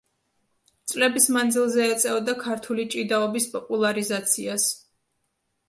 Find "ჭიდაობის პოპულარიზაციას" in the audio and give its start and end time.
2.97-4.69